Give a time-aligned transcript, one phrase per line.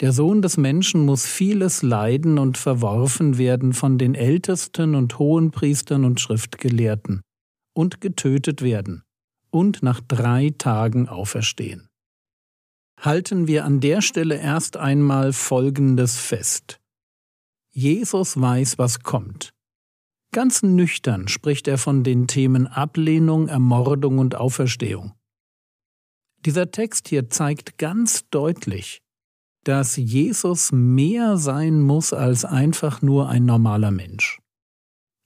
[0.00, 6.04] Der Sohn des Menschen muss vieles leiden und verworfen werden von den Ältesten und Hohenpriestern
[6.04, 7.20] und Schriftgelehrten
[7.72, 9.04] und getötet werden
[9.50, 11.89] und nach drei Tagen auferstehen
[13.00, 16.80] halten wir an der Stelle erst einmal Folgendes fest.
[17.72, 19.52] Jesus weiß, was kommt.
[20.32, 25.14] Ganz nüchtern spricht er von den Themen Ablehnung, Ermordung und Auferstehung.
[26.46, 29.02] Dieser Text hier zeigt ganz deutlich,
[29.64, 34.38] dass Jesus mehr sein muss als einfach nur ein normaler Mensch.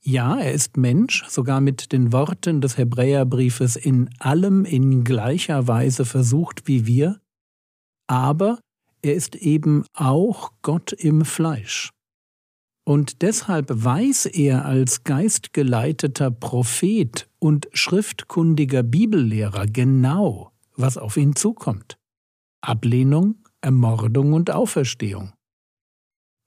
[0.01, 6.05] Ja, er ist Mensch, sogar mit den Worten des Hebräerbriefes in allem in gleicher Weise
[6.05, 7.19] versucht wie wir,
[8.07, 8.59] aber
[9.01, 11.91] er ist eben auch Gott im Fleisch.
[12.87, 21.97] Und deshalb weiß er als geistgeleiteter Prophet und schriftkundiger Bibellehrer genau, was auf ihn zukommt.
[22.61, 25.33] Ablehnung, Ermordung und Auferstehung.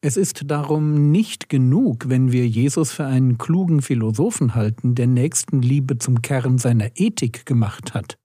[0.00, 5.98] Es ist darum nicht genug, wenn wir Jesus für einen klugen Philosophen halten, der Nächstenliebe
[5.98, 8.16] zum Kern seiner Ethik gemacht hat.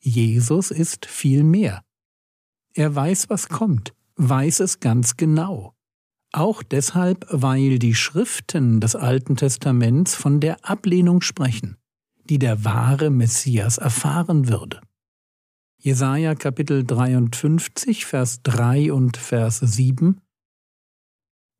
[0.00, 1.82] Jesus ist viel mehr.
[2.74, 5.74] Er weiß, was kommt, weiß es ganz genau.
[6.32, 11.76] Auch deshalb, weil die Schriften des Alten Testaments von der Ablehnung sprechen,
[12.24, 14.80] die der wahre Messias erfahren würde.
[15.78, 20.20] Jesaja Kapitel 53, Vers 3 und Vers 7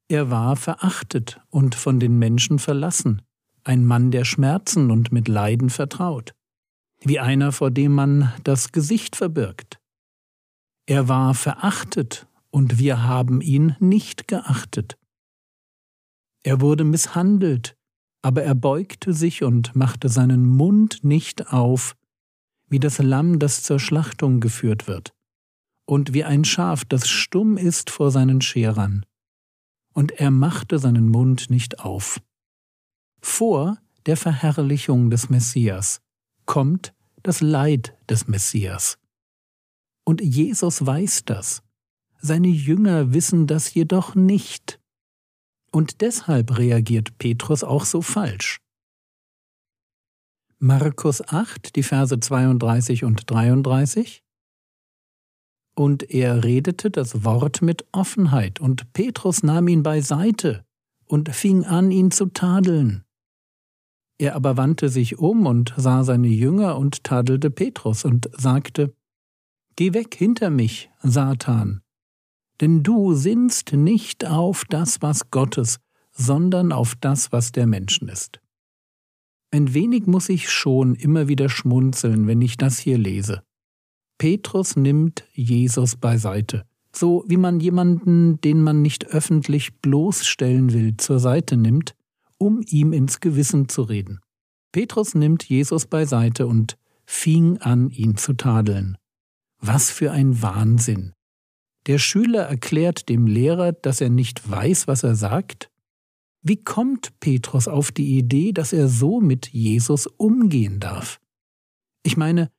[0.08, 3.22] Er war verachtet und von den Menschen verlassen,
[3.62, 6.34] ein Mann der Schmerzen und mit Leiden vertraut,
[7.02, 9.78] wie einer, vor dem man das Gesicht verbirgt.
[10.86, 14.98] Er war verachtet und wir haben ihn nicht geachtet.
[16.42, 17.76] Er wurde misshandelt,
[18.22, 21.96] aber er beugte sich und machte seinen Mund nicht auf,
[22.68, 25.14] wie das Lamm, das zur Schlachtung geführt wird,
[25.86, 29.04] und wie ein Schaf, das stumm ist vor seinen Scherern.
[29.94, 32.20] Und er machte seinen Mund nicht auf.
[33.20, 36.00] Vor der Verherrlichung des Messias
[36.46, 38.98] kommt das Leid des Messias.
[40.04, 41.62] Und Jesus weiß das.
[42.20, 44.80] Seine Jünger wissen das jedoch nicht.
[45.70, 48.60] Und deshalb reagiert Petrus auch so falsch.
[50.58, 54.22] Markus 8, die Verse 32 und 33.
[55.76, 60.64] Und er redete das Wort mit Offenheit, und Petrus nahm ihn beiseite
[61.06, 63.04] und fing an, ihn zu tadeln.
[64.18, 68.94] Er aber wandte sich um und sah seine Jünger und tadelte Petrus und sagte,
[69.76, 71.82] Geh weg hinter mich, Satan,
[72.60, 75.78] denn du sinnst nicht auf das, was Gottes,
[76.12, 78.40] sondern auf das, was der Menschen ist.
[79.50, 83.42] Ein wenig muss ich schon immer wieder schmunzeln, wenn ich das hier lese.
[84.18, 91.18] Petrus nimmt Jesus beiseite, so wie man jemanden, den man nicht öffentlich bloßstellen will, zur
[91.18, 91.96] Seite nimmt,
[92.38, 94.20] um ihm ins Gewissen zu reden.
[94.70, 98.96] Petrus nimmt Jesus beiseite und fing an, ihn zu tadeln.
[99.66, 101.14] Was für ein Wahnsinn.
[101.86, 105.70] Der Schüler erklärt dem Lehrer, dass er nicht weiß, was er sagt.
[106.42, 111.18] Wie kommt Petrus auf die Idee, dass er so mit Jesus umgehen darf?
[112.02, 112.50] Ich meine,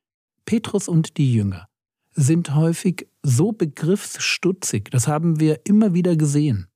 [0.46, 1.68] Petrus und die Jünger
[2.10, 6.66] sind häufig so begriffsstutzig, das haben wir immer wieder gesehen.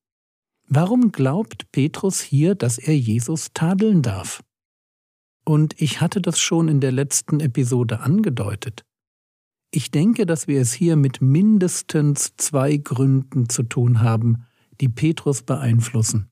[0.68, 4.44] Warum glaubt Petrus hier, dass er Jesus tadeln darf?
[5.44, 8.84] Und ich hatte das schon in der letzten Episode angedeutet.
[9.72, 14.44] Ich denke, dass wir es hier mit mindestens zwei Gründen zu tun haben,
[14.80, 16.28] die Petrus beeinflussen.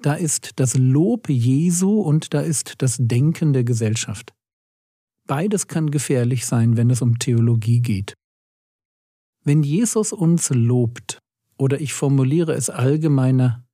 [0.00, 4.34] Da ist das Lob Jesu und da ist das Denken der Gesellschaft.
[5.26, 8.14] Beides kann gefährlich sein, wenn es um Theologie geht.
[9.44, 11.18] Wenn Jesus uns lobt,
[11.56, 13.64] oder ich formuliere es allgemeiner,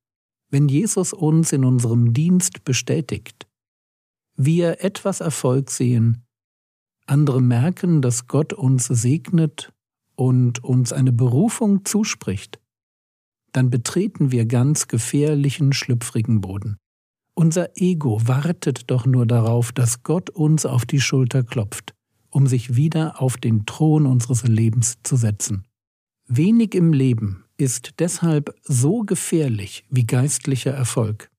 [0.49, 3.47] wenn Jesus uns in unserem Dienst bestätigt,
[4.35, 6.23] wir etwas Erfolg sehen,
[7.13, 9.71] andere merken, dass Gott uns segnet
[10.15, 12.59] und uns eine Berufung zuspricht,
[13.51, 16.77] dann betreten wir ganz gefährlichen, schlüpfrigen Boden.
[17.35, 21.93] Unser Ego wartet doch nur darauf, dass Gott uns auf die Schulter klopft,
[22.29, 25.65] um sich wieder auf den Thron unseres Lebens zu setzen.
[26.27, 31.29] Wenig im Leben ist deshalb so gefährlich wie geistlicher Erfolg.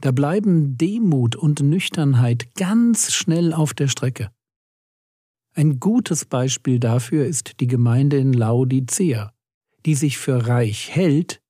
[0.00, 4.30] Da bleiben Demut und Nüchternheit ganz schnell auf der Strecke.
[5.54, 9.34] Ein gutes Beispiel dafür ist die Gemeinde in Laodicea,
[9.84, 11.42] die sich für reich hält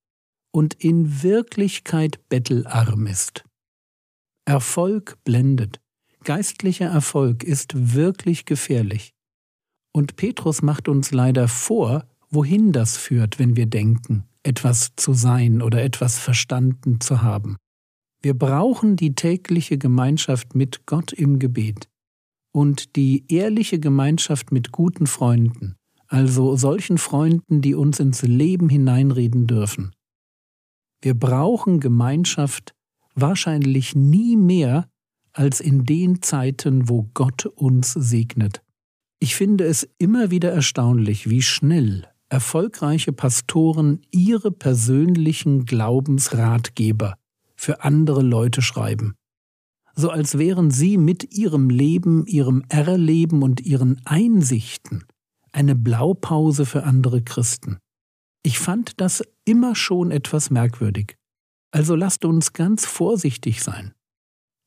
[0.50, 3.44] und in Wirklichkeit bettelarm ist.
[4.44, 5.80] Erfolg blendet.
[6.24, 9.14] Geistlicher Erfolg ist wirklich gefährlich.
[9.92, 15.62] Und Petrus macht uns leider vor, wohin das führt, wenn wir denken, etwas zu sein
[15.62, 17.56] oder etwas verstanden zu haben.
[18.20, 21.91] Wir brauchen die tägliche Gemeinschaft mit Gott im Gebet
[22.52, 25.76] und die ehrliche Gemeinschaft mit guten Freunden,
[26.06, 29.92] also solchen Freunden, die uns ins Leben hineinreden dürfen.
[31.00, 32.74] Wir brauchen Gemeinschaft
[33.14, 34.88] wahrscheinlich nie mehr
[35.32, 38.62] als in den Zeiten, wo Gott uns segnet.
[39.18, 47.16] Ich finde es immer wieder erstaunlich, wie schnell erfolgreiche Pastoren ihre persönlichen Glaubensratgeber
[47.56, 49.14] für andere Leute schreiben.
[49.94, 55.04] So als wären sie mit ihrem Leben, ihrem Erleben und ihren Einsichten
[55.52, 57.78] eine Blaupause für andere Christen.
[58.42, 61.16] Ich fand das immer schon etwas merkwürdig.
[61.70, 63.92] Also lasst uns ganz vorsichtig sein.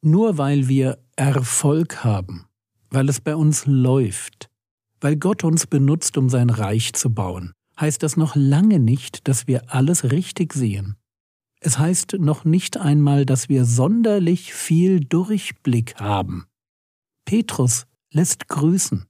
[0.01, 2.45] Nur weil wir Erfolg haben,
[2.89, 4.49] weil es bei uns läuft,
[5.01, 9.47] weil Gott uns benutzt, um sein Reich zu bauen, heißt das noch lange nicht, dass
[9.47, 10.95] wir alles richtig sehen.
[11.65, 16.45] Es heißt noch nicht einmal, dass wir sonderlich viel Durchblick haben.
[17.25, 19.07] Petrus lässt grüßen.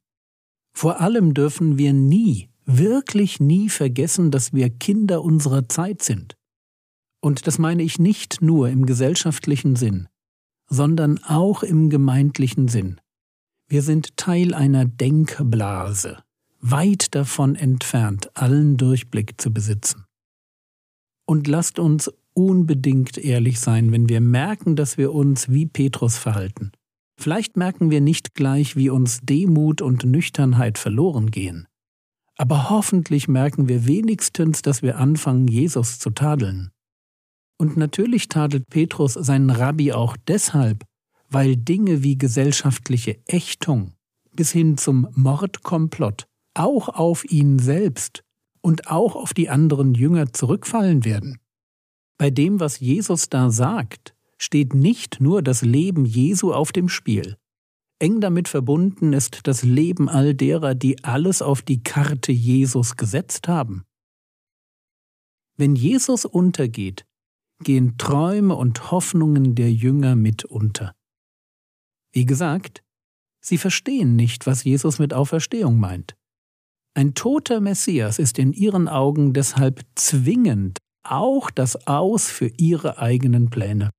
[0.73, 6.37] Vor allem dürfen wir nie, wirklich nie vergessen, dass wir Kinder unserer Zeit sind.
[7.19, 10.07] Und das meine ich nicht nur im gesellschaftlichen Sinn,
[10.69, 13.01] sondern auch im gemeindlichen Sinn.
[13.67, 16.23] Wir sind Teil einer Denkblase,
[16.61, 20.05] weit davon entfernt, allen Durchblick zu besitzen.
[21.25, 26.71] Und lasst uns unbedingt ehrlich sein, wenn wir merken, dass wir uns wie Petrus verhalten.
[27.17, 31.67] Vielleicht merken wir nicht gleich, wie uns Demut und Nüchternheit verloren gehen.
[32.37, 36.71] Aber hoffentlich merken wir wenigstens, dass wir anfangen, Jesus zu tadeln.
[37.57, 40.83] Und natürlich tadelt Petrus seinen Rabbi auch deshalb,
[41.29, 43.93] weil Dinge wie gesellschaftliche Ächtung
[44.33, 48.23] bis hin zum Mordkomplott auch auf ihn selbst
[48.61, 51.39] und auch auf die anderen Jünger zurückfallen werden.
[52.17, 57.37] Bei dem, was Jesus da sagt, steht nicht nur das Leben Jesu auf dem Spiel.
[57.99, 63.47] Eng damit verbunden ist das Leben all derer, die alles auf die Karte Jesus gesetzt
[63.47, 63.85] haben.
[65.57, 67.05] Wenn Jesus untergeht,
[67.63, 70.93] gehen Träume und Hoffnungen der Jünger mit unter.
[72.11, 72.83] Wie gesagt,
[73.39, 76.15] sie verstehen nicht, was Jesus mit Auferstehung meint.
[76.93, 80.79] Ein toter Messias ist in ihren Augen deshalb zwingend
[81.11, 83.91] auch das Aus für ihre eigenen Pläne.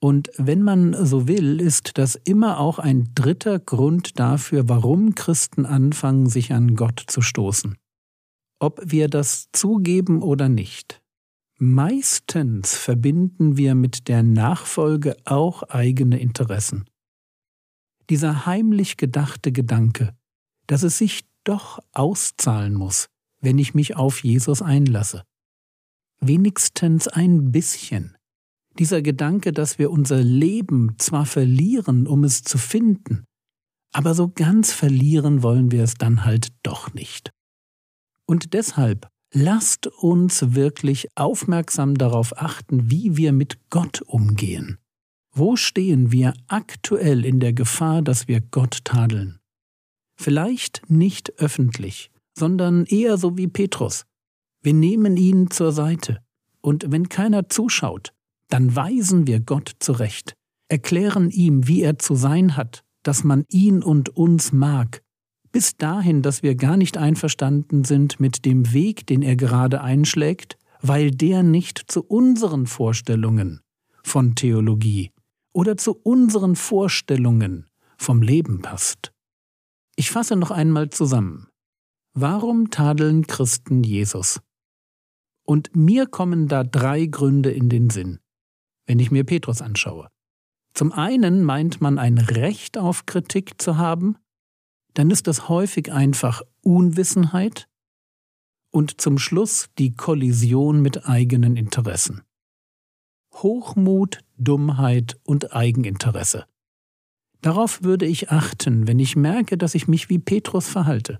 [0.00, 5.64] Und wenn man so will, ist das immer auch ein dritter Grund dafür, warum Christen
[5.64, 7.76] anfangen, sich an Gott zu stoßen.
[8.58, 11.00] Ob wir das zugeben oder nicht.
[11.58, 16.84] Meistens verbinden wir mit der Nachfolge auch eigene Interessen.
[18.10, 20.14] Dieser heimlich gedachte Gedanke,
[20.66, 23.08] dass es sich doch auszahlen muss,
[23.40, 25.24] wenn ich mich auf Jesus einlasse
[26.26, 28.16] wenigstens ein bisschen.
[28.78, 33.24] Dieser Gedanke, dass wir unser Leben zwar verlieren, um es zu finden,
[33.92, 37.30] aber so ganz verlieren wollen wir es dann halt doch nicht.
[38.26, 44.78] Und deshalb lasst uns wirklich aufmerksam darauf achten, wie wir mit Gott umgehen.
[45.32, 49.38] Wo stehen wir aktuell in der Gefahr, dass wir Gott tadeln?
[50.16, 54.04] Vielleicht nicht öffentlich, sondern eher so wie Petrus,
[54.64, 56.18] wir nehmen ihn zur Seite.
[56.60, 58.12] Und wenn keiner zuschaut,
[58.48, 60.34] dann weisen wir Gott zurecht,
[60.68, 65.02] erklären ihm, wie er zu sein hat, dass man ihn und uns mag,
[65.52, 70.56] bis dahin, dass wir gar nicht einverstanden sind mit dem Weg, den er gerade einschlägt,
[70.80, 73.60] weil der nicht zu unseren Vorstellungen
[74.02, 75.12] von Theologie
[75.52, 77.66] oder zu unseren Vorstellungen
[77.98, 79.12] vom Leben passt.
[79.96, 81.48] Ich fasse noch einmal zusammen.
[82.14, 84.40] Warum tadeln Christen Jesus?
[85.44, 88.18] Und mir kommen da drei Gründe in den Sinn,
[88.86, 90.08] wenn ich mir Petrus anschaue.
[90.72, 94.16] Zum einen meint man ein Recht auf Kritik zu haben,
[94.94, 97.68] dann ist das häufig einfach Unwissenheit
[98.70, 102.22] und zum Schluss die Kollision mit eigenen Interessen.
[103.34, 106.46] Hochmut, Dummheit und Eigeninteresse.
[107.40, 111.18] Darauf würde ich achten, wenn ich merke, dass ich mich wie Petrus verhalte.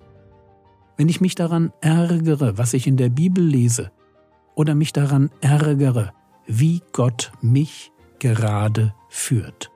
[0.96, 3.92] Wenn ich mich daran ärgere, was ich in der Bibel lese,
[4.54, 6.12] oder mich daran ärgere,
[6.46, 9.70] wie Gott mich gerade führt.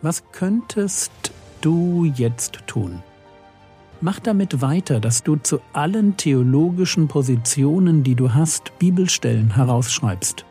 [0.00, 1.10] Was könntest
[1.60, 3.02] du jetzt tun?
[4.00, 10.44] Mach damit weiter, dass du zu allen theologischen Positionen, die du hast, Bibelstellen herausschreibst.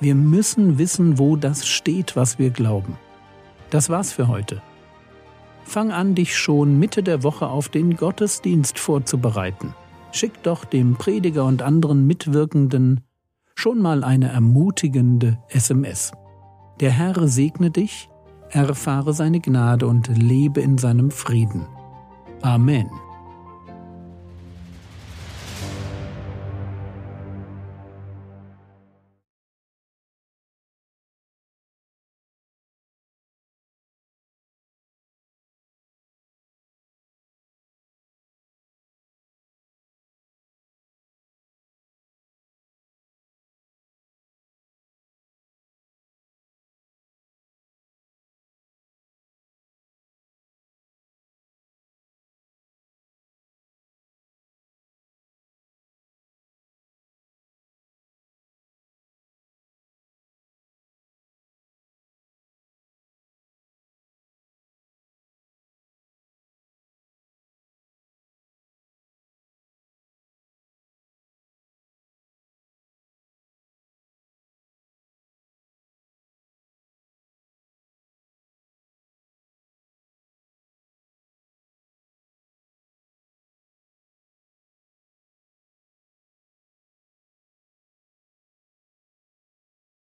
[0.00, 2.98] Wir müssen wissen, wo das steht, was wir glauben.
[3.70, 4.62] Das war's für heute.
[5.64, 9.74] Fang an, dich schon Mitte der Woche auf den Gottesdienst vorzubereiten.
[10.12, 13.02] Schick doch dem Prediger und anderen Mitwirkenden
[13.54, 16.12] schon mal eine ermutigende SMS.
[16.80, 18.08] Der Herr segne dich,
[18.50, 21.66] erfahre seine Gnade und lebe in seinem Frieden.
[22.40, 22.88] Amen.